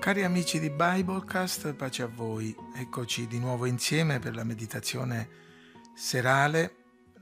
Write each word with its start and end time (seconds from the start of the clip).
Cari 0.00 0.22
amici 0.22 0.60
di 0.60 0.70
Biblecast, 0.70 1.74
pace 1.74 2.02
a 2.02 2.06
voi. 2.06 2.54
Eccoci 2.76 3.26
di 3.26 3.40
nuovo 3.40 3.66
insieme 3.66 4.20
per 4.20 4.34
la 4.34 4.44
meditazione 4.44 5.28
serale, 5.94 6.76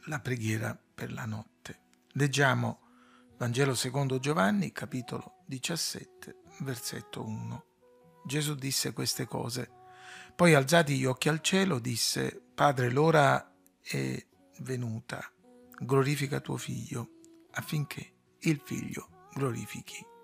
la 0.04 0.20
preghiera 0.20 0.78
per 0.94 1.10
la 1.10 1.24
notte. 1.24 1.80
Leggiamo 2.12 2.80
Vangelo 3.38 3.74
secondo 3.74 4.18
Giovanni, 4.18 4.72
capitolo 4.72 5.38
17, 5.46 6.36
versetto 6.60 7.26
1. 7.26 7.64
Gesù 8.24 8.54
disse 8.54 8.92
queste 8.92 9.26
cose. 9.26 9.70
Poi 10.36 10.52
alzati 10.54 10.98
gli 10.98 11.06
occhi 11.06 11.30
al 11.30 11.40
cielo, 11.40 11.78
disse, 11.78 12.40
Padre, 12.54 12.90
l'ora 12.90 13.52
è 13.80 14.24
venuta, 14.58 15.24
glorifica 15.80 16.40
tuo 16.40 16.58
figlio, 16.58 17.08
affinché 17.52 18.12
il 18.40 18.60
figlio 18.62 19.28
glorifichi 19.32 20.14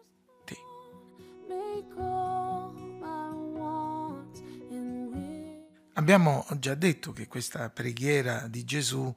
Abbiamo 6.03 6.45
già 6.59 6.75
detto 6.75 7.13
che 7.13 7.29
questa 7.29 7.71
preghiera 7.71 8.49
di 8.49 8.65
Gesù 8.65 9.15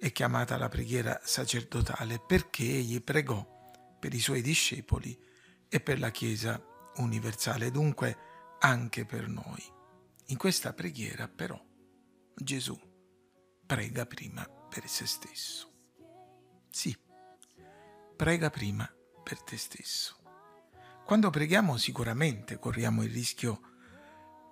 è 0.00 0.10
chiamata 0.10 0.56
la 0.56 0.68
preghiera 0.68 1.20
sacerdotale 1.22 2.18
perché 2.18 2.64
egli 2.64 3.00
pregò 3.00 3.70
per 4.00 4.12
i 4.12 4.18
suoi 4.18 4.42
discepoli 4.42 5.16
e 5.68 5.78
per 5.78 6.00
la 6.00 6.10
Chiesa 6.10 6.60
universale, 6.96 7.70
dunque 7.70 8.16
anche 8.58 9.04
per 9.06 9.28
noi. 9.28 9.62
In 10.26 10.36
questa 10.36 10.72
preghiera 10.72 11.28
però 11.28 11.56
Gesù 12.34 12.76
prega 13.64 14.04
prima 14.04 14.44
per 14.44 14.88
se 14.88 15.06
stesso. 15.06 15.70
Sì, 16.68 16.98
prega 18.16 18.50
prima 18.50 18.92
per 19.22 19.40
te 19.40 19.56
stesso. 19.56 20.16
Quando 21.04 21.30
preghiamo 21.30 21.76
sicuramente 21.76 22.58
corriamo 22.58 23.04
il 23.04 23.12
rischio 23.12 23.73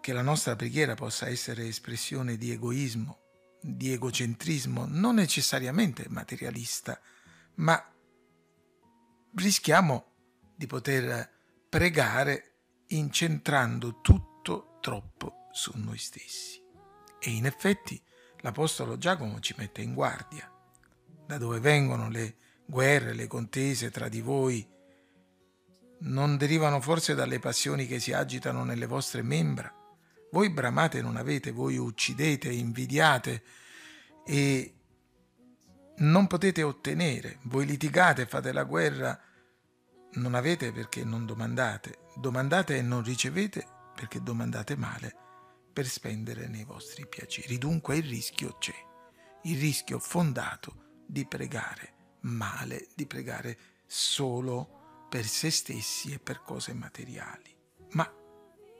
che 0.02 0.12
la 0.12 0.20
nostra 0.20 0.56
preghiera 0.56 0.94
possa 0.94 1.28
essere 1.28 1.64
espressione 1.68 2.36
di 2.36 2.50
egoismo, 2.50 3.20
di 3.60 3.92
egocentrismo, 3.92 4.84
non 4.88 5.14
necessariamente 5.14 6.06
materialista, 6.08 7.00
ma 7.54 7.80
rischiamo 9.36 10.14
di 10.56 10.66
poter 10.66 11.30
pregare 11.68 12.56
incentrando 12.88 14.00
tutto 14.00 14.78
troppo 14.80 15.46
su 15.52 15.70
noi 15.76 15.98
stessi. 15.98 16.60
E 17.20 17.30
in 17.30 17.46
effetti 17.46 18.02
l'Apostolo 18.38 18.98
Giacomo 18.98 19.38
ci 19.38 19.54
mette 19.56 19.82
in 19.82 19.94
guardia. 19.94 20.50
Da 21.24 21.38
dove 21.38 21.60
vengono 21.60 22.08
le 22.08 22.38
guerre, 22.66 23.14
le 23.14 23.28
contese 23.28 23.92
tra 23.92 24.08
di 24.08 24.20
voi, 24.20 24.68
non 26.00 26.36
derivano 26.36 26.80
forse 26.80 27.14
dalle 27.14 27.38
passioni 27.38 27.86
che 27.86 28.00
si 28.00 28.12
agitano 28.12 28.64
nelle 28.64 28.86
vostre 28.86 29.22
membra? 29.22 29.72
Voi 30.32 30.48
bramate 30.48 31.02
non 31.02 31.16
avete, 31.16 31.50
voi 31.50 31.76
uccidete, 31.76 32.50
invidiate 32.50 33.42
e 34.24 34.74
non 35.96 36.26
potete 36.26 36.62
ottenere, 36.62 37.38
voi 37.42 37.66
litigate, 37.66 38.26
fate 38.26 38.50
la 38.50 38.64
guerra, 38.64 39.18
non 40.12 40.34
avete 40.34 40.72
perché 40.72 41.04
non 41.04 41.26
domandate, 41.26 41.98
domandate 42.16 42.78
e 42.78 42.82
non 42.82 43.02
ricevete 43.02 43.66
perché 43.94 44.22
domandate 44.22 44.74
male 44.74 45.14
per 45.70 45.86
spendere 45.86 46.48
nei 46.48 46.64
vostri 46.64 47.06
piaceri. 47.06 47.58
Dunque 47.58 47.98
il 47.98 48.08
rischio 48.08 48.56
c'è, 48.58 48.74
il 49.42 49.58
rischio 49.58 49.98
fondato 49.98 51.02
di 51.06 51.26
pregare 51.26 52.16
male, 52.20 52.88
di 52.94 53.06
pregare 53.06 53.58
solo 53.86 55.06
per 55.10 55.26
se 55.26 55.50
stessi 55.50 56.12
e 56.12 56.18
per 56.18 56.42
cose 56.42 56.72
materiali. 56.72 57.54
Ma 57.90 58.10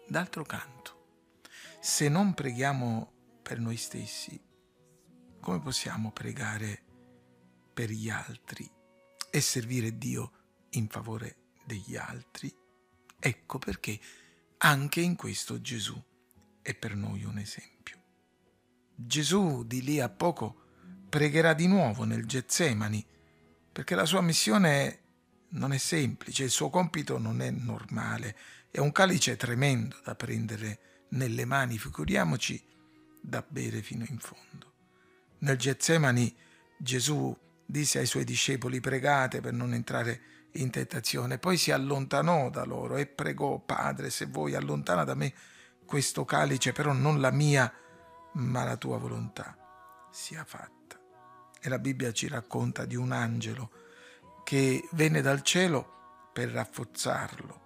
d'altro 0.08 0.44
canto, 0.44 1.01
se 1.84 2.08
non 2.08 2.32
preghiamo 2.32 3.40
per 3.42 3.58
noi 3.58 3.76
stessi, 3.76 4.40
come 5.40 5.58
possiamo 5.58 6.12
pregare 6.12 6.80
per 7.74 7.90
gli 7.90 8.08
altri 8.08 8.70
e 9.28 9.40
servire 9.40 9.98
Dio 9.98 10.30
in 10.70 10.86
favore 10.86 11.54
degli 11.66 11.96
altri? 11.96 12.54
Ecco 13.18 13.58
perché 13.58 13.98
anche 14.58 15.00
in 15.00 15.16
questo 15.16 15.60
Gesù 15.60 16.00
è 16.62 16.72
per 16.72 16.94
noi 16.94 17.24
un 17.24 17.38
esempio. 17.38 18.00
Gesù 18.94 19.64
di 19.64 19.82
lì 19.82 19.98
a 19.98 20.08
poco 20.08 20.66
pregherà 21.08 21.52
di 21.52 21.66
nuovo 21.66 22.04
nel 22.04 22.26
Getsemani, 22.26 23.04
perché 23.72 23.96
la 23.96 24.06
sua 24.06 24.20
missione 24.20 25.00
non 25.48 25.72
è 25.72 25.78
semplice, 25.78 26.44
il 26.44 26.50
suo 26.50 26.70
compito 26.70 27.18
non 27.18 27.40
è 27.40 27.50
normale, 27.50 28.36
è 28.70 28.78
un 28.78 28.92
calice 28.92 29.34
tremendo 29.34 30.00
da 30.04 30.14
prendere 30.14 30.90
nelle 31.12 31.44
mani, 31.44 31.78
figuriamoci 31.78 32.62
da 33.20 33.44
bere 33.46 33.82
fino 33.82 34.04
in 34.08 34.18
fondo. 34.18 34.72
Nel 35.38 35.56
Getsemani 35.56 36.34
Gesù 36.76 37.36
disse 37.64 37.98
ai 37.98 38.06
suoi 38.06 38.24
discepoli 38.24 38.80
pregate 38.80 39.40
per 39.40 39.52
non 39.52 39.72
entrare 39.72 40.20
in 40.52 40.70
tentazione, 40.70 41.38
poi 41.38 41.56
si 41.56 41.70
allontanò 41.70 42.50
da 42.50 42.64
loro 42.64 42.96
e 42.96 43.06
pregò, 43.06 43.58
Padre, 43.58 44.10
se 44.10 44.26
vuoi 44.26 44.54
allontana 44.54 45.04
da 45.04 45.14
me 45.14 45.32
questo 45.86 46.24
calice, 46.24 46.72
però 46.72 46.92
non 46.92 47.20
la 47.20 47.30
mia, 47.30 47.72
ma 48.34 48.64
la 48.64 48.76
tua 48.76 48.98
volontà 48.98 49.56
sia 50.10 50.44
fatta. 50.44 51.00
E 51.60 51.68
la 51.68 51.78
Bibbia 51.78 52.12
ci 52.12 52.28
racconta 52.28 52.84
di 52.84 52.96
un 52.96 53.12
angelo 53.12 53.70
che 54.44 54.86
venne 54.92 55.20
dal 55.22 55.42
cielo 55.42 56.30
per 56.32 56.50
rafforzarlo. 56.50 57.60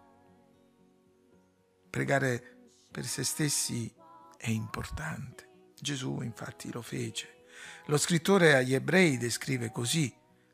Pregare 1.89 2.56
per 2.97 3.05
se 3.05 3.25
stessi 3.25 3.93
è 4.39 4.49
importante. 4.49 5.47
Gesù 5.79 6.23
infatti 6.23 6.73
lo 6.73 6.81
fece. 6.81 7.45
Lo 7.89 7.99
scrittore 7.99 8.55
agli 8.55 8.73
ebrei 8.73 9.19
descrive 9.19 9.71
così 9.71 10.11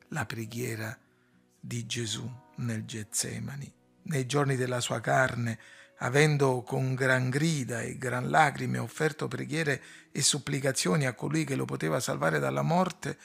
la 0.09 0.25
preghiera 0.25 0.99
di 1.57 1.85
Gesù 1.85 2.29
nel 2.57 2.83
Getsemani. 2.83 3.73
Nei 4.01 4.25
giorni 4.25 4.57
della 4.57 4.81
sua 4.81 4.99
carne, 4.99 5.57
avendo 5.99 6.63
con 6.63 6.95
gran 6.95 7.29
grida 7.29 7.79
e 7.79 7.97
gran 7.97 8.29
lacrime 8.29 8.77
offerto 8.77 9.29
preghiere 9.29 9.81
e 10.11 10.21
supplicazioni 10.21 11.05
a 11.05 11.13
colui 11.13 11.45
che 11.45 11.55
lo 11.55 11.63
poteva 11.63 12.01
salvare 12.01 12.39
dalla 12.39 12.61
morte, 12.61 13.17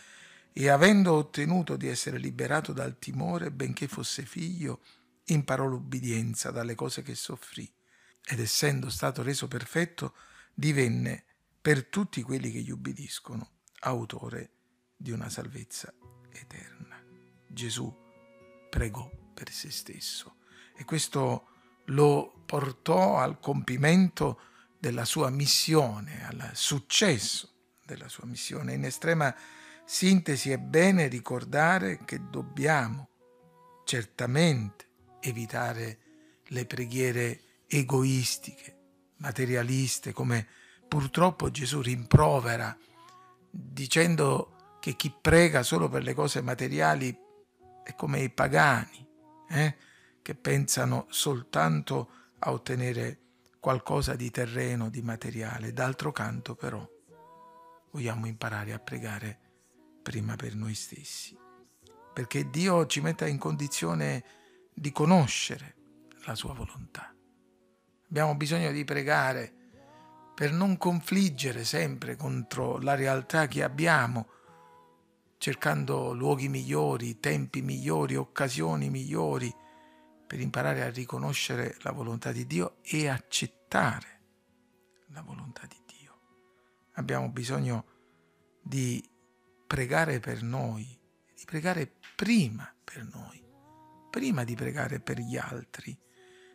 e 0.52 0.68
avendo 0.68 1.14
ottenuto 1.14 1.74
di 1.74 1.88
essere 1.88 2.18
liberato 2.18 2.72
dal 2.72 3.00
timore, 3.00 3.50
benché 3.50 3.88
fosse 3.88 4.22
figlio, 4.22 4.78
imparò 5.24 5.66
l'ubbidienza 5.66 6.52
dalle 6.52 6.76
cose 6.76 7.02
che 7.02 7.16
soffrì 7.16 7.68
ed 8.30 8.40
essendo 8.40 8.90
stato 8.90 9.22
reso 9.22 9.48
perfetto, 9.48 10.14
divenne 10.52 11.24
per 11.60 11.86
tutti 11.86 12.20
quelli 12.20 12.50
che 12.50 12.60
gli 12.60 12.70
ubbidiscono 12.70 13.52
autore 13.80 14.50
di 14.94 15.12
una 15.12 15.30
salvezza 15.30 15.92
eterna. 16.30 17.02
Gesù 17.46 17.90
pregò 18.68 19.10
per 19.32 19.50
se 19.50 19.70
stesso 19.70 20.36
e 20.76 20.84
questo 20.84 21.46
lo 21.86 22.42
portò 22.44 23.16
al 23.16 23.40
compimento 23.40 24.40
della 24.78 25.06
sua 25.06 25.30
missione, 25.30 26.26
al 26.26 26.50
successo 26.52 27.54
della 27.86 28.08
sua 28.08 28.26
missione. 28.26 28.74
In 28.74 28.84
estrema 28.84 29.34
sintesi 29.86 30.50
è 30.50 30.58
bene 30.58 31.08
ricordare 31.08 32.04
che 32.04 32.28
dobbiamo 32.28 33.08
certamente 33.86 34.86
evitare 35.20 35.98
le 36.48 36.66
preghiere 36.66 37.47
egoistiche, 37.68 38.76
materialiste, 39.18 40.12
come 40.12 40.46
purtroppo 40.88 41.50
Gesù 41.50 41.80
rimprovera 41.82 42.76
dicendo 43.50 44.78
che 44.80 44.96
chi 44.96 45.12
prega 45.20 45.62
solo 45.62 45.88
per 45.88 46.02
le 46.02 46.14
cose 46.14 46.40
materiali 46.40 47.16
è 47.82 47.94
come 47.94 48.20
i 48.20 48.30
pagani, 48.30 49.06
eh? 49.48 49.76
che 50.22 50.34
pensano 50.34 51.06
soltanto 51.10 52.10
a 52.40 52.52
ottenere 52.52 53.20
qualcosa 53.60 54.14
di 54.14 54.30
terreno, 54.30 54.88
di 54.88 55.02
materiale. 55.02 55.72
D'altro 55.72 56.12
canto 56.12 56.54
però 56.54 56.86
vogliamo 57.90 58.26
imparare 58.26 58.72
a 58.72 58.78
pregare 58.78 59.38
prima 60.02 60.36
per 60.36 60.54
noi 60.54 60.74
stessi, 60.74 61.36
perché 62.12 62.48
Dio 62.48 62.86
ci 62.86 63.00
metta 63.00 63.26
in 63.26 63.38
condizione 63.38 64.24
di 64.72 64.92
conoscere 64.92 65.74
la 66.24 66.34
sua 66.34 66.54
volontà. 66.54 67.12
Abbiamo 68.08 68.34
bisogno 68.36 68.72
di 68.72 68.84
pregare 68.84 69.52
per 70.34 70.52
non 70.52 70.78
confliggere 70.78 71.64
sempre 71.64 72.16
contro 72.16 72.78
la 72.78 72.94
realtà 72.94 73.46
che 73.46 73.62
abbiamo, 73.62 74.28
cercando 75.36 76.14
luoghi 76.14 76.48
migliori, 76.48 77.20
tempi 77.20 77.60
migliori, 77.60 78.16
occasioni 78.16 78.88
migliori, 78.88 79.54
per 80.26 80.40
imparare 80.40 80.82
a 80.82 80.90
riconoscere 80.90 81.76
la 81.80 81.90
volontà 81.90 82.32
di 82.32 82.46
Dio 82.46 82.76
e 82.82 83.08
accettare 83.08 84.20
la 85.08 85.20
volontà 85.20 85.66
di 85.66 85.80
Dio. 85.84 86.18
Abbiamo 86.94 87.28
bisogno 87.28 87.84
di 88.62 89.06
pregare 89.66 90.18
per 90.18 90.42
noi, 90.42 90.98
di 91.34 91.44
pregare 91.44 91.92
prima 92.14 92.72
per 92.84 93.06
noi, 93.12 93.44
prima 94.10 94.44
di 94.44 94.54
pregare 94.54 94.98
per 94.98 95.18
gli 95.18 95.36
altri, 95.36 95.98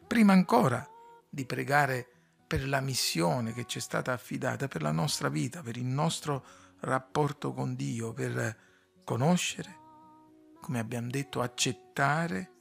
prima 0.08 0.34
ancora 0.34 0.88
di 1.34 1.46
pregare 1.48 2.08
per 2.46 2.68
la 2.68 2.80
missione 2.80 3.54
che 3.54 3.66
ci 3.66 3.80
è 3.80 3.82
stata 3.82 4.14
affidata, 4.14 4.68
per 4.68 4.84
la 4.84 4.92
nostra 4.92 5.30
vita, 5.30 5.64
per 5.64 5.78
il 5.78 5.86
nostro 5.86 6.46
rapporto 6.82 7.54
con 7.54 7.74
Dio, 7.74 8.14
per 8.14 8.56
conoscere, 9.04 9.80
come 10.62 10.78
abbiamo 10.78 11.10
detto, 11.10 11.42
accettare 11.42 12.52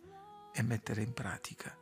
e 0.54 0.62
mettere 0.62 1.02
in 1.02 1.12
pratica 1.12 1.76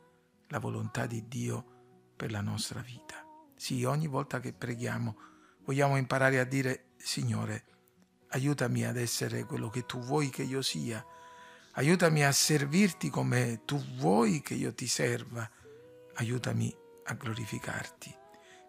la 0.47 0.59
volontà 0.59 1.05
di 1.05 1.29
Dio 1.29 2.13
per 2.17 2.29
la 2.29 2.41
nostra 2.41 2.81
vita. 2.81 3.25
Sì, 3.55 3.85
ogni 3.85 4.07
volta 4.07 4.41
che 4.41 4.51
preghiamo 4.51 5.15
vogliamo 5.63 5.95
imparare 5.95 6.39
a 6.39 6.43
dire, 6.43 6.87
Signore, 6.97 7.63
aiutami 8.31 8.85
ad 8.85 8.97
essere 8.97 9.45
quello 9.45 9.69
che 9.69 9.85
tu 9.85 9.99
vuoi 9.99 10.29
che 10.29 10.43
io 10.43 10.61
sia, 10.61 11.01
aiutami 11.75 12.25
a 12.25 12.33
servirti 12.33 13.09
come 13.09 13.61
tu 13.63 13.81
vuoi 13.95 14.41
che 14.41 14.55
io 14.55 14.73
ti 14.73 14.87
serva, 14.87 15.49
aiutami 16.15 16.79
a 17.05 17.13
glorificarti 17.13 18.19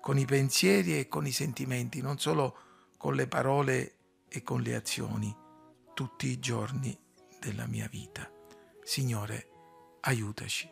con 0.03 0.19
i 0.19 0.25
pensieri 0.25 0.99
e 0.99 1.07
con 1.07 1.27
i 1.29 1.31
sentimenti, 1.31 2.03
non 2.03 2.19
solo 2.19 2.57
con 2.99 3.15
le 3.15 3.29
parole 3.29 3.99
e 4.29 4.43
con 4.43 4.61
le 4.61 4.75
azioni, 4.75 5.33
tutti 5.95 6.27
i 6.27 6.41
giorni 6.41 6.99
della 7.39 7.67
mia 7.67 7.87
vita. 7.87 8.29
Signore, 8.83 9.49
aiutaci, 10.01 10.69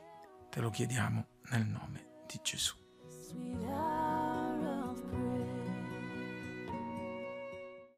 te 0.51 0.61
lo 0.61 0.71
chiediamo 0.71 1.27
nel 1.51 1.65
nome 1.65 2.23
di 2.27 2.41
Gesù. 2.43 2.75